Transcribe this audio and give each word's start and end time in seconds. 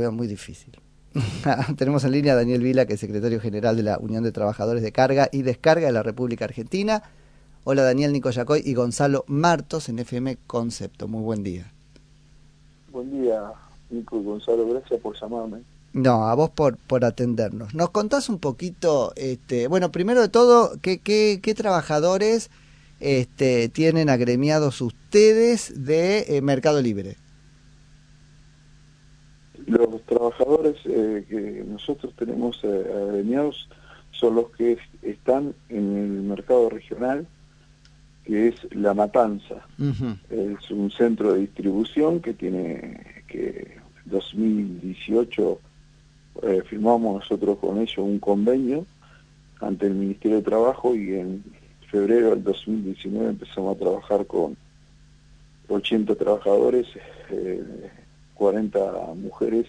veo 0.00 0.12
muy 0.12 0.26
difícil. 0.26 0.78
Tenemos 1.76 2.04
en 2.04 2.12
línea 2.12 2.32
a 2.32 2.36
Daniel 2.36 2.62
Vila, 2.62 2.86
que 2.86 2.94
es 2.94 3.00
secretario 3.00 3.40
general 3.40 3.76
de 3.76 3.82
la 3.82 3.98
Unión 3.98 4.22
de 4.22 4.32
Trabajadores 4.32 4.82
de 4.82 4.92
Carga 4.92 5.28
y 5.32 5.42
Descarga 5.42 5.86
de 5.86 5.92
la 5.92 6.02
República 6.02 6.44
Argentina. 6.44 7.02
Hola 7.64 7.82
Daniel 7.82 8.12
Nico 8.12 8.30
Yacoy 8.30 8.62
y 8.64 8.74
Gonzalo 8.74 9.24
Martos 9.26 9.88
en 9.88 9.98
FM 9.98 10.38
Concepto. 10.46 11.08
Muy 11.08 11.22
buen 11.22 11.42
día. 11.42 11.72
Buen 12.90 13.10
día, 13.10 13.52
Nico 13.90 14.18
y 14.18 14.24
Gonzalo. 14.24 14.66
Gracias 14.66 15.00
por 15.00 15.20
llamarme. 15.20 15.62
No, 15.92 16.28
a 16.28 16.34
vos 16.34 16.50
por, 16.50 16.76
por 16.76 17.04
atendernos. 17.04 17.74
¿Nos 17.74 17.90
contás 17.90 18.28
un 18.28 18.38
poquito, 18.38 19.12
este, 19.16 19.66
bueno, 19.66 19.90
primero 19.90 20.20
de 20.20 20.28
todo, 20.28 20.72
qué, 20.80 20.98
qué, 20.98 21.40
qué 21.42 21.54
trabajadores 21.54 22.50
este, 23.00 23.68
tienen 23.68 24.08
agremiados 24.08 24.80
ustedes 24.80 25.84
de 25.84 26.36
eh, 26.36 26.42
Mercado 26.42 26.80
Libre? 26.80 27.16
Los 29.70 30.02
trabajadores 30.02 30.76
eh, 30.84 31.24
que 31.28 31.64
nosotros 31.66 32.12
tenemos 32.16 32.58
eh, 32.64 32.84
agremiados 32.92 33.68
son 34.10 34.34
los 34.34 34.50
que 34.50 34.78
están 35.02 35.54
en 35.68 35.96
el 35.96 36.22
mercado 36.22 36.68
regional, 36.70 37.26
que 38.24 38.48
es 38.48 38.54
La 38.72 38.94
Matanza. 38.94 39.66
Es 40.28 40.70
un 40.70 40.90
centro 40.90 41.32
de 41.32 41.40
distribución 41.40 42.20
que 42.20 42.34
tiene 42.34 43.22
que 43.28 43.78
2018 44.06 45.60
eh, 46.42 46.62
firmamos 46.66 47.20
nosotros 47.20 47.58
con 47.58 47.78
ellos 47.78 47.98
un 47.98 48.18
convenio 48.18 48.86
ante 49.60 49.86
el 49.86 49.94
Ministerio 49.94 50.38
de 50.38 50.42
Trabajo 50.42 50.94
y 50.94 51.14
en 51.14 51.44
febrero 51.90 52.30
del 52.30 52.42
2019 52.42 53.30
empezamos 53.30 53.76
a 53.76 53.78
trabajar 53.78 54.26
con 54.26 54.56
80 55.68 56.14
trabajadores, 56.16 56.86
40 58.40 58.78
mujeres 59.16 59.66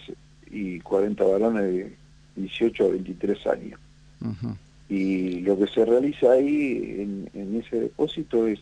y 0.49 0.79
40 0.79 1.25
varones 1.25 1.63
de 1.63 1.93
18 2.37 2.85
a 2.85 2.87
23 2.87 3.47
años. 3.47 3.79
Y 4.87 5.41
lo 5.41 5.59
que 5.59 5.67
se 5.67 5.83
realiza 5.83 6.31
ahí 6.31 7.27
en, 7.33 7.61
ese 7.61 7.81
depósito 7.81 8.47
es 8.47 8.61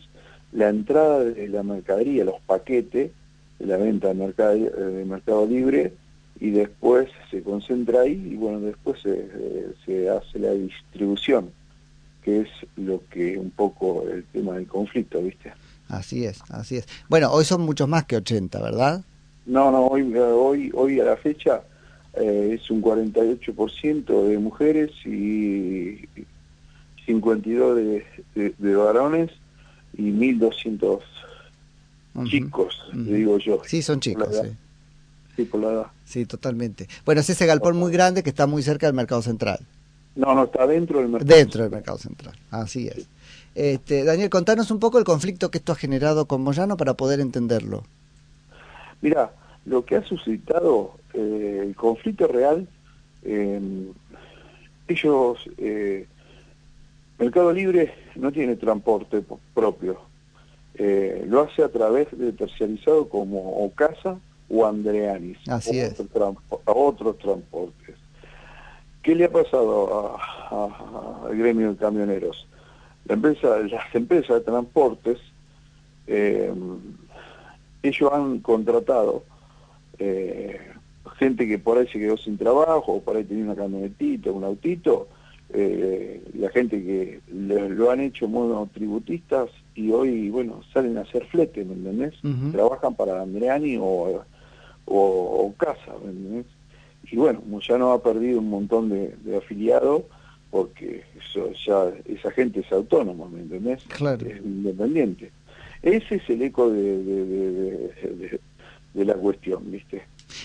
la 0.50 0.68
entrada 0.68 1.22
de 1.22 1.48
la 1.48 1.62
mercadería, 1.62 2.24
los 2.24 2.40
paquetes 2.40 3.12
de 3.60 3.66
la 3.66 3.76
venta 3.76 4.08
de 4.08 4.14
mercado, 4.14 4.54
de 4.56 5.04
mercado 5.04 5.46
libre 5.46 5.92
y 6.40 6.50
después 6.50 7.08
se 7.30 7.44
concentra 7.44 8.00
ahí 8.00 8.30
y 8.32 8.34
bueno, 8.34 8.58
después 8.58 9.00
se, 9.02 10.08
hace 10.08 10.38
la 10.40 10.50
distribución, 10.50 11.52
que 12.24 12.40
es 12.40 12.48
lo 12.74 13.00
que 13.10 13.38
un 13.38 13.52
poco 13.52 14.02
el 14.10 14.24
tema 14.24 14.54
del 14.54 14.66
conflicto, 14.66 15.22
¿viste? 15.22 15.52
Así 15.86 16.24
es, 16.24 16.42
así 16.50 16.78
es. 16.78 16.88
Bueno, 17.08 17.30
hoy 17.30 17.44
son 17.44 17.60
muchos 17.60 17.88
más 17.88 18.06
que 18.06 18.16
80, 18.16 18.60
¿verdad? 18.60 19.04
No, 19.46 19.70
no, 19.70 19.86
hoy, 19.86 20.14
hoy, 20.16 20.70
hoy 20.74 21.00
a 21.00 21.04
la 21.04 21.16
fecha 21.16 21.62
eh, 22.14 22.58
es 22.60 22.70
un 22.70 22.82
48% 22.82 24.28
de 24.28 24.38
mujeres 24.38 24.90
y 25.04 26.08
52 27.06 27.76
de, 27.76 28.04
de, 28.34 28.74
varones 28.74 29.30
y 29.96 30.10
1.200 30.10 31.00
chicos, 32.24 32.82
digo 32.92 33.38
yo. 33.38 33.62
Sí, 33.64 33.82
son 33.82 34.00
chicos, 34.00 34.28
sí. 34.30 34.48
Sí, 35.36 35.44
por 35.44 35.60
la 35.60 35.72
edad. 35.72 35.86
Sí, 36.04 36.26
totalmente. 36.26 36.88
Bueno, 37.04 37.20
es 37.20 37.30
ese 37.30 37.46
galpón 37.46 37.76
muy 37.76 37.92
grande 37.92 38.22
que 38.22 38.30
está 38.30 38.46
muy 38.46 38.62
cerca 38.62 38.86
del 38.86 38.94
mercado 38.94 39.22
central. 39.22 39.60
No, 40.16 40.34
no, 40.34 40.44
está 40.44 40.66
dentro 40.66 40.98
del 40.98 41.08
mercado 41.08 41.36
Dentro 41.36 41.62
del 41.62 41.70
mercado 41.70 41.98
central, 41.98 42.34
así 42.50 42.88
es. 42.88 43.06
Este, 43.54 44.04
Daniel, 44.04 44.28
contanos 44.28 44.70
un 44.70 44.80
poco 44.80 44.98
el 44.98 45.04
conflicto 45.04 45.50
que 45.50 45.58
esto 45.58 45.72
ha 45.72 45.76
generado 45.76 46.26
con 46.26 46.42
Moyano 46.42 46.76
para 46.76 46.94
poder 46.94 47.20
entenderlo. 47.20 47.84
Mira, 49.02 49.32
lo 49.64 49.84
que 49.84 49.96
ha 49.96 50.02
suscitado 50.02 50.96
eh, 51.14 51.62
el 51.66 51.74
conflicto 51.74 52.26
real, 52.26 52.66
em, 53.22 53.92
ellos, 54.88 55.48
eh, 55.58 56.06
Mercado 57.18 57.52
Libre 57.52 57.92
no 58.16 58.32
tiene 58.32 58.56
transporte 58.56 59.22
propio, 59.54 60.00
eh, 60.74 61.24
lo 61.26 61.42
hace 61.42 61.62
a 61.62 61.68
través 61.68 62.08
de 62.16 62.32
terciarizado 62.32 63.08
como 63.08 63.64
Ocasa 63.64 64.18
o 64.48 64.66
Andreanis, 64.66 65.38
Así 65.48 65.78
es. 65.78 66.00
a 66.00 66.72
otros 66.72 67.18
transportes. 67.18 67.96
¿Qué 69.02 69.14
le 69.14 69.24
ha 69.24 69.32
pasado 69.32 70.18
al 70.50 71.36
gremio 71.36 71.70
de 71.72 71.76
camioneros? 71.76 72.46
La 73.06 73.14
empresa, 73.14 73.58
las 73.60 73.94
empresas 73.94 74.36
de 74.36 74.40
transportes, 74.40 75.18
ellos 77.82 78.10
han 78.12 78.40
contratado 78.40 79.24
eh, 79.98 80.58
gente 81.18 81.46
que 81.46 81.58
por 81.58 81.78
ahí 81.78 81.86
se 81.88 81.98
quedó 81.98 82.16
sin 82.16 82.38
trabajo, 82.38 82.94
o 82.94 83.02
por 83.02 83.16
ahí 83.16 83.24
tenía 83.24 83.44
una 83.44 83.54
camionetita, 83.54 84.30
un 84.32 84.44
autito, 84.44 85.08
eh, 85.52 86.22
la 86.34 86.48
gente 86.50 86.82
que 86.82 87.20
lo 87.28 87.90
han 87.90 88.00
hecho 88.00 88.28
tributistas 88.72 89.50
y 89.74 89.90
hoy, 89.90 90.30
bueno, 90.30 90.60
salen 90.72 90.96
a 90.96 91.02
hacer 91.02 91.26
flete, 91.26 91.64
¿me 91.64 91.74
entendés? 91.74 92.14
Trabajan 92.52 92.94
para 92.94 93.20
Andreani 93.20 93.76
o, 93.78 94.24
o, 94.86 95.54
Casa, 95.58 95.92
¿me 96.04 96.10
entendés? 96.10 96.46
Y 97.10 97.16
bueno, 97.16 97.42
ya 97.60 97.78
no 97.78 97.92
ha 97.92 98.02
perdido 98.02 98.38
un 98.38 98.50
montón 98.50 98.88
de, 98.88 99.36
afiliados 99.36 100.02
porque 100.50 101.04
eso, 101.18 101.50
ya 101.66 101.92
esa 102.06 102.30
gente 102.30 102.60
es 102.60 102.72
autónoma, 102.72 103.28
¿me 103.28 103.40
entendés? 103.40 103.84
Claro. 103.84 104.26
Es 104.26 104.38
independiente. 104.38 105.32
Ese 105.82 106.16
es 106.16 106.28
el 106.28 106.42
eco 106.42 106.70
de 106.70 108.40
de 108.94 109.04
la 109.04 109.14
cuestión, 109.14 109.70
¿viste? 109.70 110.02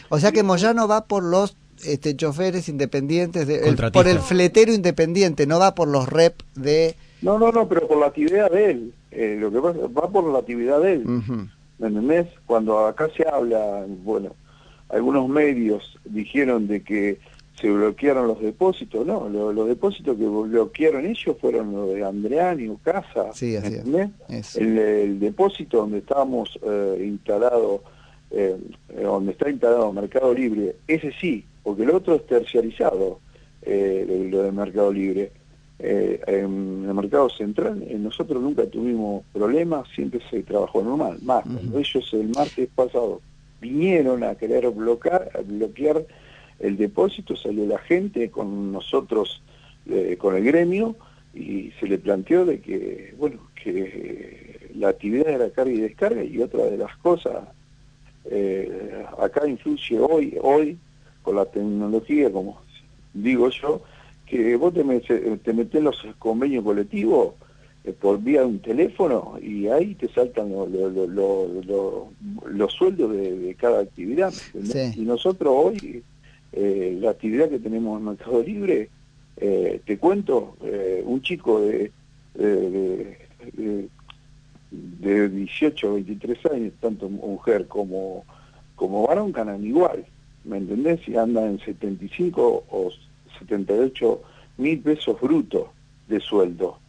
O 0.10 0.20
sea 0.20 0.32
que 0.32 0.44
Moyano 0.44 0.88
va 0.88 1.06
por 1.06 1.24
los 1.24 1.58
este, 1.84 2.16
choferes 2.16 2.70
independientes, 2.70 3.48
de, 3.48 3.76
por 3.92 4.08
el 4.08 4.20
fletero 4.20 4.74
independiente, 4.74 5.46
no 5.48 5.60
va 5.60 5.76
por 5.76 5.88
los 5.88 6.08
rep 6.08 6.42
de... 6.56 6.96
No, 7.22 7.40
no, 7.40 7.52
no, 7.52 7.68
pero 7.68 7.88
por 7.88 7.98
la 7.98 8.08
actividad 8.08 8.52
de 8.52 8.72
él. 8.72 8.94
Eh, 9.12 9.38
lo 9.40 9.52
que 9.52 9.60
pasa, 9.60 9.80
va 9.88 10.10
por 10.10 10.32
la 10.32 10.40
actividad 10.40 10.82
de 10.82 10.94
él. 10.94 11.06
¿Me 11.80 11.88
entendés? 11.88 12.28
Cuando 12.46 12.86
acá 12.86 13.10
se 13.16 13.28
habla, 13.28 13.86
bueno, 14.04 14.36
algunos 14.90 15.28
medios 15.28 15.98
dijeron 16.06 16.68
de 16.68 16.84
que 16.84 17.20
se 17.60 17.72
bloquearon 17.72 18.28
los 18.28 18.42
depósitos, 18.42 19.06
no, 19.06 19.30
los 19.30 19.68
depósitos 19.68 20.18
que 20.18 20.26
bloquearon 20.26 21.06
ellos 21.06 21.38
fueron 21.40 21.74
los 21.74 21.94
de 21.94 22.04
Andreani 22.04 22.68
o 22.68 22.78
Casa, 22.78 23.32
sí, 23.34 23.56
así 23.56 23.76
es. 24.30 24.56
El, 24.58 24.78
el, 24.78 25.20
depósito 25.20 25.78
donde 25.78 26.00
estábamos 26.00 26.60
eh, 26.62 27.04
instalados 27.06 27.82
eh, 28.32 28.58
donde 29.02 29.32
está 29.32 29.50
instalado 29.50 29.94
Mercado 29.94 30.34
Libre, 30.34 30.76
ese 30.88 31.14
sí, 31.22 31.46
porque 31.64 31.84
el 31.84 31.92
otro 31.92 32.16
es 32.16 32.26
terciarizado, 32.26 33.20
eh, 33.62 34.28
lo 34.30 34.44
del 34.44 34.54
Mercado 34.54 34.92
Libre. 34.92 35.32
Eh, 35.78 36.22
en 36.28 36.86
el 36.88 36.94
mercado 36.94 37.30
central 37.30 37.86
nosotros 38.00 38.42
nunca 38.42 38.66
tuvimos 38.66 39.24
problemas, 39.34 39.88
siempre 39.94 40.22
se 40.30 40.44
trabajó 40.44 40.82
normal. 40.82 41.20
Más, 41.22 41.46
ellos 41.74 42.14
el 42.14 42.30
martes 42.30 42.70
pasado 42.74 43.22
vinieron 43.62 44.24
a 44.24 44.36
querer 44.36 44.70
bloquear, 44.70 45.30
a 45.34 45.42
bloquear 45.42 46.06
el 46.60 46.78
depósito, 46.78 47.36
salió 47.36 47.66
la 47.66 47.80
gente 47.80 48.30
con 48.30 48.72
nosotros, 48.72 49.42
con 50.18 50.36
el 50.36 50.44
gremio, 50.44 50.96
y 51.34 51.72
se 51.80 51.88
le 51.88 51.98
planteó 51.98 52.46
de 52.46 52.60
que, 52.60 53.14
bueno, 53.18 53.40
que 53.62 54.70
la 54.76 54.90
actividad 54.90 55.30
era 55.30 55.50
carga 55.50 55.72
y 55.72 55.82
descarga 55.82 56.24
y 56.24 56.42
otra 56.42 56.64
de 56.66 56.78
las 56.78 56.96
cosas 56.98 57.44
eh, 58.26 59.06
acá 59.20 59.48
influye 59.48 60.00
hoy, 60.00 60.38
hoy, 60.42 60.78
con 61.22 61.36
la 61.36 61.46
tecnología, 61.46 62.32
como 62.32 62.60
digo 63.14 63.50
yo, 63.50 63.82
que 64.26 64.56
vos 64.56 64.74
te, 64.74 64.84
te 65.38 65.54
metés 65.54 65.84
los 65.84 66.08
convenios 66.18 66.64
colectivos 66.64 67.36
eh, 67.84 67.94
por 67.94 68.20
vía 68.22 68.42
de 68.42 68.48
un 68.48 68.60
teléfono 68.60 69.38
y 69.42 69.68
ahí 69.68 69.94
te 69.96 70.08
saltan 70.10 70.52
los 72.48 72.74
sueldos 72.74 73.12
de, 73.12 73.56
cada 73.60 73.82
actividad. 73.82 74.34
Y 74.96 75.02
nosotros 75.02 75.54
hoy, 75.56 76.04
eh, 76.56 76.98
la 77.00 77.12
actividad 77.12 77.50
que 77.50 77.60
tenemos 77.60 78.00
en 78.00 78.06
Mercado 78.06 78.42
Libre, 78.42 78.90
te 79.38 79.98
cuento, 79.98 80.56
un 81.04 81.22
chico 81.22 81.60
de, 81.60 81.92
de 82.34 83.90
de 84.72 85.30
18 85.30 85.90
a 85.90 85.94
23 85.94 86.46
años, 86.52 86.74
tanto 86.80 87.10
mujer 87.10 87.68
como, 87.68 88.26
como 88.76 89.08
varón 89.08 89.32
ganan 89.32 89.64
igual, 89.66 90.06
¿me 90.44 90.58
entendés? 90.58 91.02
Si 91.06 91.16
andan 91.16 91.46
en 91.46 91.60
75 91.60 92.66
o 92.70 92.92
78 93.40 94.22
mil 94.58 94.80
pesos 94.80 95.20
brutos 95.20 95.68
de 96.08 96.20
sueldo. 96.20 96.80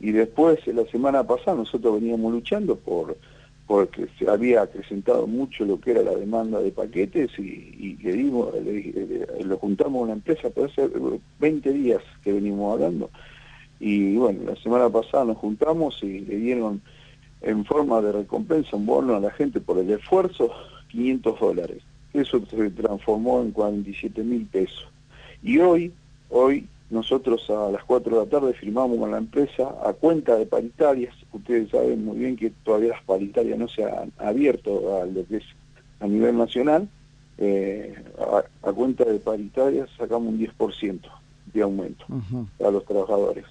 Y 0.00 0.12
después, 0.12 0.66
la 0.66 0.84
semana 0.86 1.24
pasada, 1.24 1.56
nosotros 1.58 2.00
veníamos 2.00 2.32
luchando 2.32 2.76
por 2.76 3.16
porque 3.66 4.06
se 4.18 4.28
había 4.28 4.62
acrecentado 4.62 5.26
mucho 5.26 5.64
lo 5.64 5.80
que 5.80 5.92
era 5.92 6.02
la 6.02 6.14
demanda 6.14 6.60
de 6.60 6.70
paquetes 6.70 7.30
y, 7.38 7.96
le 8.02 8.12
dimos, 8.12 8.52
lo 9.44 9.56
juntamos 9.58 10.00
a 10.00 10.04
una 10.04 10.12
empresa, 10.12 10.50
puede 10.50 10.68
ser 10.74 10.90
20 11.40 11.72
días 11.72 12.02
que 12.22 12.32
venimos 12.32 12.74
hablando. 12.74 13.10
Y 13.80 14.16
bueno, 14.16 14.44
la 14.44 14.56
semana 14.56 14.88
pasada 14.90 15.24
nos 15.24 15.38
juntamos 15.38 16.02
y 16.02 16.20
le 16.20 16.36
dieron 16.36 16.82
en 17.40 17.64
forma 17.64 18.00
de 18.00 18.12
recompensa 18.12 18.76
un 18.76 18.86
bono 18.86 19.16
a 19.16 19.20
la 19.20 19.30
gente 19.30 19.60
por 19.60 19.78
el 19.78 19.90
esfuerzo, 19.90 20.50
500 20.88 21.40
dólares. 21.40 21.82
eso 22.12 22.40
se 22.46 22.70
transformó 22.70 23.40
en 23.42 23.50
47 23.50 24.22
mil 24.22 24.46
pesos. 24.46 24.86
Y 25.42 25.58
hoy, 25.58 25.92
hoy 26.30 26.66
nosotros 26.90 27.48
a 27.50 27.70
las 27.70 27.82
4 27.84 28.12
de 28.12 28.24
la 28.24 28.30
tarde 28.30 28.54
firmamos 28.54 28.98
con 28.98 29.10
la 29.10 29.18
empresa 29.18 29.74
a 29.84 29.92
cuenta 29.94 30.36
de 30.36 30.46
paritarias. 30.46 31.14
Ustedes 31.32 31.70
saben 31.70 32.04
muy 32.04 32.18
bien 32.18 32.36
que 32.36 32.50
todavía 32.64 32.90
las 32.90 33.02
paritarias 33.02 33.58
no 33.58 33.68
se 33.68 33.84
han 33.84 34.12
abierto 34.18 35.00
a 35.00 35.06
lo 35.06 35.26
que 35.26 35.38
es 35.38 35.44
a 36.00 36.06
nivel 36.06 36.36
nacional. 36.36 36.88
Eh, 37.38 37.94
a, 38.62 38.72
cuenta 38.72 39.04
de 39.04 39.18
paritarias 39.18 39.88
sacamos 39.98 40.34
un 40.34 40.38
10% 40.38 41.00
de 41.52 41.62
aumento 41.62 42.04
a 42.64 42.70
los 42.70 42.84
trabajadores. 42.84 43.44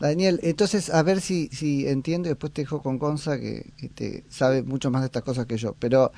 Daniel, 0.00 0.38
entonces 0.42 0.94
a 0.94 1.02
ver 1.02 1.20
si, 1.20 1.48
si 1.48 1.88
entiendo 1.88 2.28
y 2.28 2.30
después 2.30 2.52
te 2.52 2.62
dejo 2.62 2.82
con 2.82 2.98
Conza 2.98 3.38
que, 3.40 3.72
que 3.96 4.22
sabe 4.28 4.62
mucho 4.62 4.90
más 4.90 5.02
de 5.02 5.06
estas 5.06 5.24
cosas 5.24 5.46
que 5.46 5.56
yo. 5.56 5.74
Pero 5.78 6.12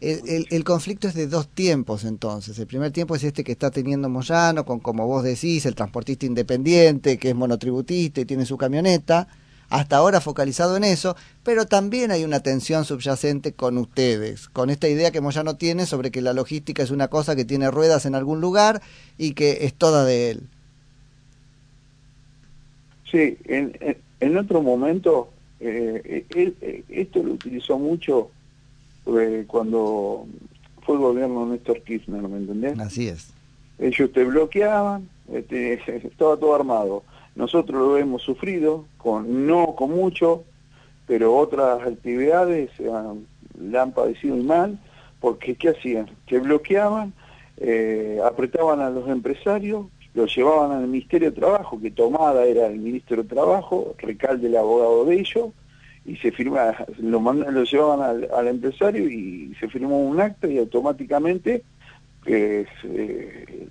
el, 0.00 0.64
conflicto 0.64 1.08
es 1.08 1.14
de 1.14 1.26
dos 1.26 1.48
tiempos 1.48 2.04
entonces. 2.04 2.58
El 2.58 2.66
primer 2.66 2.92
tiempo 2.92 3.16
es 3.16 3.24
este 3.24 3.44
que 3.44 3.52
está 3.52 3.70
teniendo 3.70 4.08
Moyano, 4.08 4.64
con 4.64 4.80
como 4.80 5.06
vos 5.06 5.22
decís, 5.24 5.64
el 5.64 5.74
transportista 5.74 6.26
independiente, 6.26 7.18
que 7.18 7.30
es 7.30 7.34
monotributista 7.34 8.20
y 8.20 8.26
tiene 8.26 8.44
su 8.44 8.58
camioneta, 8.58 9.28
hasta 9.70 9.96
ahora 9.96 10.20
focalizado 10.20 10.76
en 10.76 10.84
eso, 10.84 11.16
pero 11.42 11.66
también 11.66 12.10
hay 12.10 12.24
una 12.24 12.40
tensión 12.40 12.84
subyacente 12.84 13.52
con 13.52 13.78
ustedes, 13.78 14.48
con 14.48 14.70
esta 14.70 14.88
idea 14.88 15.10
que 15.10 15.20
Moyano 15.20 15.56
tiene 15.56 15.86
sobre 15.86 16.10
que 16.10 16.20
la 16.20 16.34
logística 16.34 16.82
es 16.82 16.90
una 16.90 17.08
cosa 17.08 17.34
que 17.34 17.44
tiene 17.44 17.70
ruedas 17.70 18.06
en 18.06 18.14
algún 18.14 18.40
lugar 18.40 18.82
y 19.16 19.32
que 19.32 19.58
es 19.62 19.74
toda 19.74 20.04
de 20.04 20.30
él. 20.30 20.42
Sí, 23.10 23.38
en, 23.44 23.96
en, 24.20 24.36
otro 24.36 24.60
momento, 24.62 25.30
eh, 25.60 26.26
él, 26.34 26.56
eh, 26.60 26.82
esto 26.88 27.22
lo 27.22 27.32
utilizó 27.32 27.78
mucho 27.78 28.30
cuando 29.46 30.26
fue 30.82 30.96
el 30.96 31.00
gobierno 31.00 31.46
de 31.46 31.52
Néstor 31.52 31.82
Kirchner, 31.82 32.22
¿me 32.22 32.38
entendés? 32.38 32.78
Así 32.78 33.08
es. 33.08 33.32
Ellos 33.78 34.12
te 34.12 34.24
bloqueaban, 34.24 35.08
este, 35.32 35.74
estaba 36.06 36.36
todo 36.36 36.54
armado. 36.54 37.02
Nosotros 37.34 37.80
lo 37.80 37.96
hemos 37.96 38.22
sufrido, 38.22 38.86
con 38.96 39.46
no 39.46 39.74
con 39.74 39.90
mucho, 39.90 40.44
pero 41.06 41.36
otras 41.36 41.86
actividades 41.86 42.70
han, 42.80 43.26
le 43.60 43.78
han 43.78 43.92
padecido 43.92 44.36
mal, 44.36 44.78
porque 45.20 45.54
¿qué 45.54 45.70
hacían? 45.70 46.10
Que 46.26 46.38
bloqueaban, 46.38 47.12
eh, 47.58 48.20
apretaban 48.24 48.80
a 48.80 48.90
los 48.90 49.08
empresarios, 49.08 49.86
los 50.14 50.34
llevaban 50.34 50.72
al 50.72 50.88
Ministerio 50.88 51.30
de 51.30 51.36
Trabajo, 51.36 51.78
que 51.80 51.90
Tomada 51.90 52.44
era 52.46 52.66
el 52.66 52.78
ministro 52.78 53.22
de 53.22 53.28
Trabajo, 53.28 53.94
Recalde 53.98 54.46
el 54.46 54.56
abogado 54.56 55.04
de 55.04 55.20
ellos, 55.20 55.50
y 56.06 56.16
se 56.16 56.30
firma, 56.32 56.74
lo, 56.98 57.64
llevaban 57.64 58.28
al, 58.32 58.48
empresario 58.48 59.08
y 59.08 59.54
se 59.58 59.68
firmó 59.68 59.98
un 60.00 60.20
acta 60.20 60.46
y 60.46 60.58
automáticamente 60.58 61.64
eh, 62.26 62.66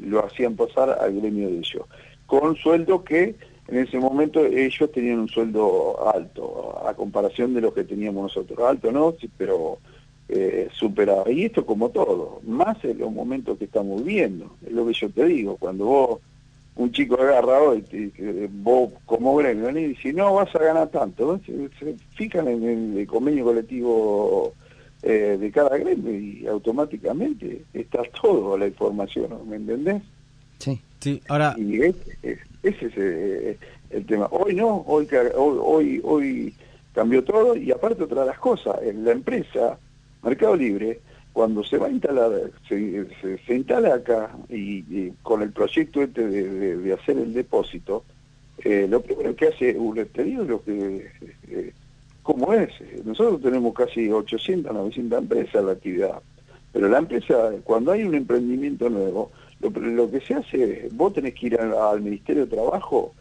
lo 0.02 0.26
hacían 0.26 0.56
pasar 0.56 0.98
al 1.00 1.20
gremio 1.20 1.50
de 1.50 1.58
ellos, 1.58 1.84
con 2.26 2.56
sueldo 2.56 3.04
que 3.04 3.36
en 3.68 3.80
ese 3.80 3.98
momento 3.98 4.46
ellos 4.46 4.92
tenían 4.92 5.20
un 5.20 5.30
sueldo 5.30 6.12
alto, 6.14 6.88
a 6.88 6.94
comparación 6.94 7.54
de 7.54 7.62
lo 7.62 7.74
que 7.74 7.84
teníamos 7.84 8.24
nosotros, 8.24 8.60
alto 8.60 8.92
no, 8.92 9.16
pero 9.38 9.80
eh, 10.30 10.70
superado. 10.72 11.30
Y 11.32 11.46
esto 11.46 11.66
como 11.66 11.90
todo, 11.90 12.42
más 12.44 12.84
en 12.84 13.00
los 13.00 13.12
momentos 13.12 13.58
que 13.58 13.66
estamos 13.66 14.04
viviendo, 14.04 14.56
es 14.66 14.72
lo 14.72 14.86
que 14.86 14.94
yo 14.94 15.10
te 15.10 15.26
digo, 15.26 15.58
cuando 15.58 15.86
vos 15.86 16.20
un 16.76 16.92
chico 16.92 17.16
agarra 17.20 17.62
hoy, 17.62 17.84
vos 18.52 18.92
como 19.06 19.36
gremio, 19.38 19.70
y 19.70 19.88
dice, 19.90 20.12
no, 20.12 20.34
vas 20.34 20.54
a 20.56 20.60
ganar 20.60 20.90
tanto. 20.90 21.40
Se, 21.46 21.96
fijan 22.16 22.48
en 22.48 22.98
el, 22.98 23.08
convenio 23.08 23.46
colectivo 23.46 24.54
eh, 25.02 25.38
de 25.40 25.52
cada 25.52 25.78
gremio 25.78 26.14
y 26.14 26.46
automáticamente 26.48 27.64
está 27.74 28.04
todo 28.22 28.58
la 28.58 28.68
información, 28.68 29.30
¿me 29.48 29.56
entendés? 29.56 30.02
Sí, 30.58 30.82
sí, 31.00 31.22
ahora... 31.30 31.56
Y 31.58 31.82
ese, 31.82 31.96
es 32.64 32.76
eh, 32.98 33.58
el 33.92 34.06
tema. 34.06 34.28
Hoy 34.32 34.56
no, 34.56 34.84
hoy, 34.88 35.08
hoy, 35.36 36.02
hoy 36.04 36.54
cambió 36.94 37.24
todo 37.24 37.56
y 37.56 37.72
aparte 37.72 38.04
otra 38.04 38.22
de 38.22 38.28
las 38.28 38.40
cosas, 38.40 38.76
en 38.84 39.06
la 39.06 39.12
empresa, 39.12 39.78
Mercado 40.24 40.56
Libre, 40.56 41.00
cuando 41.36 41.66
se 41.66 41.78
va 41.78 41.88
a 41.88 41.92
instalar, 41.92 42.32
se, 42.70 43.54
instala 43.54 43.96
acá 43.96 44.38
y, 44.48 45.10
con 45.22 45.42
el 45.42 45.52
proyecto 45.52 46.02
este 46.02 46.26
de, 46.26 46.94
hacer 46.94 47.18
el 47.18 47.34
depósito, 47.34 48.06
eh, 48.64 48.88
lo 48.90 49.02
primero 49.02 49.36
que 49.36 49.50
hace, 49.50 49.78
te 50.14 50.24
digo 50.24 50.46
lo 50.46 50.64
que, 50.64 51.12
eh, 51.50 51.74
¿cómo 52.24 52.54
es? 52.54 52.70
Nosotros 53.04 53.42
tenemos 53.42 53.74
casi 53.74 54.10
800, 54.10 54.74
900 54.74 55.20
empresas 55.20 55.56
en 55.56 55.66
la 55.66 55.72
actividad, 55.74 56.22
pero 56.72 56.88
la 56.88 57.00
empresa, 57.00 57.52
cuando 57.66 57.92
hay 57.92 58.04
un 58.04 58.16
emprendimiento 58.16 58.90
nuevo, 58.90 59.34
lo, 59.60 60.10
que 60.10 60.22
se 60.22 60.36
hace, 60.36 60.88
vos 60.94 61.12
tenés 61.12 61.34
que 61.34 61.48
ir 61.48 61.60
al, 61.60 62.00
Ministerio 62.00 62.46
de 62.46 62.56
Trabajo, 62.56 63.14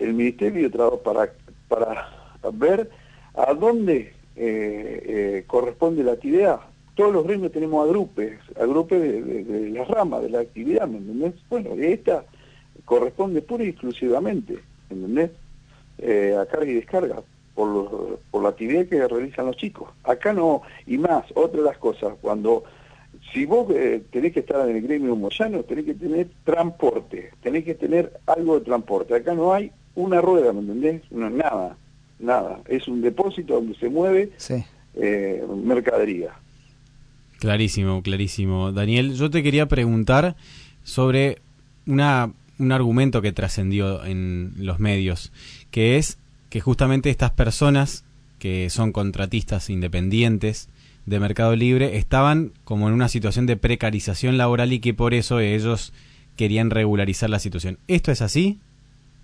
el 0.00 0.14
Ministerio 0.14 0.64
de 0.64 0.70
Trabajo 0.70 0.98
para, 0.98 1.32
para 1.68 2.08
ver 2.54 2.90
a 3.34 3.54
dónde 3.54 4.14
eh, 4.34 5.44
corresponde 5.46 6.02
la 6.02 6.14
actividad 6.14 6.71
todos 6.94 7.12
los 7.12 7.24
gremios 7.24 7.52
tenemos 7.52 7.86
agrupes, 7.86 8.38
agrupes 8.60 9.00
de, 9.00 9.22
de, 9.22 9.44
de 9.44 9.70
las 9.70 9.88
ramas 9.88 10.22
de 10.22 10.30
la 10.30 10.40
actividad, 10.40 10.86
¿me 10.86 10.98
entendés? 10.98 11.34
Bueno, 11.48 11.70
esta 11.74 12.24
corresponde 12.84 13.42
pura 13.42 13.64
y 13.64 13.68
exclusivamente, 13.68 14.58
¿me 14.90 14.96
entendés? 14.96 15.30
Eh, 15.98 16.36
a 16.38 16.46
carga 16.46 16.70
y 16.70 16.74
descarga, 16.74 17.22
por, 17.54 18.18
por 18.30 18.42
la 18.42 18.48
actividad 18.50 18.86
que 18.86 19.06
realizan 19.06 19.46
los 19.46 19.56
chicos. 19.56 19.88
Acá 20.04 20.32
no, 20.32 20.62
y 20.86 20.98
más, 20.98 21.24
otra 21.34 21.60
de 21.60 21.66
las 21.66 21.78
cosas, 21.78 22.14
cuando, 22.20 22.64
si 23.32 23.46
vos 23.46 23.70
eh, 23.70 24.02
tenés 24.10 24.32
que 24.32 24.40
estar 24.40 24.68
en 24.68 24.76
el 24.76 24.82
gremio 24.82 25.14
moyano, 25.16 25.62
tenés 25.62 25.84
que 25.84 25.94
tener 25.94 26.28
transporte, 26.44 27.30
tenés 27.42 27.64
que 27.64 27.74
tener 27.74 28.12
algo 28.26 28.58
de 28.58 28.64
transporte. 28.64 29.14
Acá 29.14 29.34
no 29.34 29.52
hay 29.52 29.70
una 29.94 30.20
rueda, 30.20 30.52
¿me 30.52 30.60
entendés? 30.60 31.02
No, 31.10 31.30
nada, 31.30 31.76
nada. 32.18 32.60
Es 32.66 32.88
un 32.88 33.00
depósito 33.00 33.54
donde 33.54 33.74
se 33.76 33.88
mueve 33.88 34.30
eh, 34.94 35.46
mercadería. 35.64 36.34
Clarísimo, 37.42 38.04
clarísimo. 38.04 38.70
Daniel, 38.70 39.14
yo 39.14 39.28
te 39.28 39.42
quería 39.42 39.66
preguntar 39.66 40.36
sobre 40.84 41.38
una, 41.88 42.32
un 42.60 42.70
argumento 42.70 43.20
que 43.20 43.32
trascendió 43.32 44.04
en 44.04 44.52
los 44.58 44.78
medios, 44.78 45.32
que 45.72 45.96
es 45.96 46.18
que 46.50 46.60
justamente 46.60 47.10
estas 47.10 47.32
personas 47.32 48.04
que 48.38 48.70
son 48.70 48.92
contratistas 48.92 49.70
independientes 49.70 50.68
de 51.04 51.18
Mercado 51.18 51.56
Libre 51.56 51.96
estaban 51.96 52.52
como 52.62 52.86
en 52.86 52.94
una 52.94 53.08
situación 53.08 53.46
de 53.46 53.56
precarización 53.56 54.38
laboral 54.38 54.72
y 54.72 54.78
que 54.78 54.94
por 54.94 55.12
eso 55.12 55.40
ellos 55.40 55.92
querían 56.36 56.70
regularizar 56.70 57.28
la 57.28 57.40
situación. 57.40 57.78
¿Esto 57.88 58.12
es 58.12 58.22
así? 58.22 58.60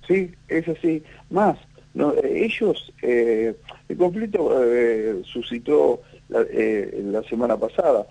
Sí, 0.09 0.33
es 0.49 0.67
así. 0.67 1.05
Más, 1.31 1.57
no, 1.95 2.13
ellos, 2.25 2.93
eh, 3.01 3.55
el 3.89 3.97
conflicto 3.97 4.61
eh, 4.65 5.23
suscitó 5.25 6.03
la, 6.29 6.43
eh, 6.51 7.03
la 7.05 7.23
semana 7.25 7.57
pasada. 7.57 8.07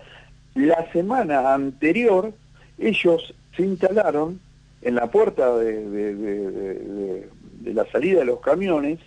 La 0.54 0.90
semana 0.92 1.54
anterior 1.54 2.32
ellos 2.78 3.34
se 3.56 3.62
instalaron 3.62 4.40
en 4.82 4.94
la 4.94 5.10
puerta 5.10 5.56
de, 5.56 6.14
de, 6.14 7.74
la 7.74 7.84
salida 7.90 8.20
de 8.20 8.24
los 8.24 8.40
camiones 8.40 8.98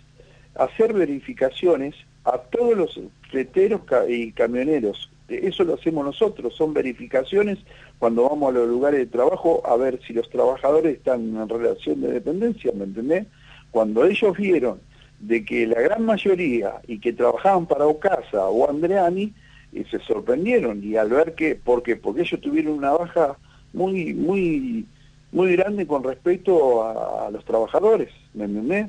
a 0.54 0.64
hacer 0.64 0.92
verificaciones 0.92 1.94
a 2.24 2.38
todos 2.38 2.76
los 2.76 3.00
fleteros 3.30 3.80
y 4.08 4.32
camioneros. 4.32 5.10
Eso 5.28 5.64
lo 5.64 5.74
hacemos 5.74 6.04
nosotros, 6.04 6.54
son 6.54 6.74
verificaciones 6.74 7.58
cuando 7.98 8.28
vamos 8.28 8.50
a 8.50 8.58
los 8.58 8.68
lugares 8.68 9.00
de 9.00 9.06
trabajo 9.06 9.62
a 9.64 9.76
ver 9.76 9.98
si 10.06 10.12
los 10.12 10.28
trabajadores 10.28 10.96
están 10.96 11.36
en 11.36 11.48
relación 11.48 12.02
de 12.02 12.12
dependencia, 12.12 12.70
¿me 12.74 12.84
entendés? 12.84 13.26
Cuando 13.70 14.04
ellos 14.04 14.36
vieron 14.36 14.80
de 15.22 15.44
que 15.44 15.66
la 15.68 15.80
gran 15.80 16.04
mayoría 16.04 16.82
y 16.86 16.98
que 16.98 17.12
trabajaban 17.12 17.66
para 17.66 17.86
Ocasa 17.86 18.48
o 18.48 18.68
Andreani 18.68 19.32
y 19.72 19.84
se 19.84 20.00
sorprendieron 20.00 20.82
y 20.82 20.96
al 20.96 21.10
ver 21.10 21.34
que 21.34 21.54
porque 21.54 21.96
porque 21.96 22.22
ellos 22.22 22.40
tuvieron 22.40 22.74
una 22.74 22.90
baja 22.90 23.38
muy 23.72 24.12
muy 24.14 24.84
muy 25.30 25.56
grande 25.56 25.86
con 25.86 26.02
respecto 26.02 26.84
a, 26.84 27.30
los 27.30 27.44
trabajadores 27.44 28.10
¿me 28.34 28.44
entendés? 28.44 28.88